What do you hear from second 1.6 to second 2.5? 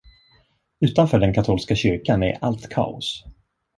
kyrkan är